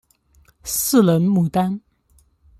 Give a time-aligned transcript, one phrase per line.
[0.63, 1.79] 四棱牡丹